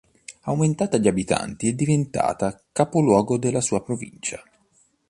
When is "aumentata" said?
0.45-0.97